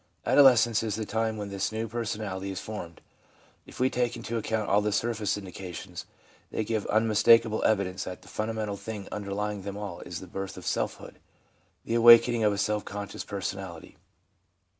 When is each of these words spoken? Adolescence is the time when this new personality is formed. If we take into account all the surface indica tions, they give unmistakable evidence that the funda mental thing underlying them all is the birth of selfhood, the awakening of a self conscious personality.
Adolescence 0.25 0.81
is 0.81 0.95
the 0.95 1.05
time 1.05 1.37
when 1.37 1.49
this 1.49 1.71
new 1.71 1.87
personality 1.87 2.49
is 2.49 2.59
formed. 2.59 3.01
If 3.67 3.79
we 3.79 3.87
take 3.91 4.15
into 4.15 4.35
account 4.35 4.67
all 4.67 4.81
the 4.81 4.91
surface 4.91 5.37
indica 5.37 5.71
tions, 5.73 6.07
they 6.49 6.63
give 6.63 6.87
unmistakable 6.87 7.63
evidence 7.65 8.05
that 8.05 8.23
the 8.23 8.27
funda 8.27 8.55
mental 8.55 8.77
thing 8.77 9.07
underlying 9.11 9.61
them 9.61 9.77
all 9.77 9.99
is 9.99 10.19
the 10.19 10.25
birth 10.25 10.57
of 10.57 10.65
selfhood, 10.65 11.19
the 11.85 11.93
awakening 11.93 12.43
of 12.43 12.51
a 12.51 12.57
self 12.57 12.83
conscious 12.83 13.23
personality. 13.23 13.95